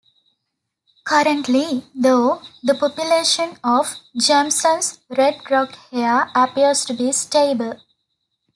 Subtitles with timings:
[1.03, 7.79] Currently, though, the population of Jameson's red rock hare appears to be stable.